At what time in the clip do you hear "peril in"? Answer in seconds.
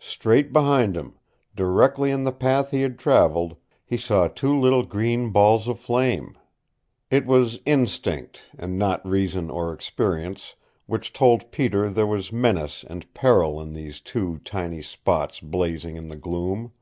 13.12-13.74